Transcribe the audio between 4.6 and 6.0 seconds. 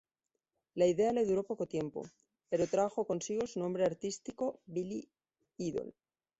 Billy Idol.